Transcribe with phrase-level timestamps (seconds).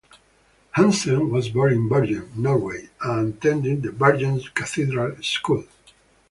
[0.71, 5.65] Hansen was born in Bergen, Norway and attended the Bergen Cathedral School.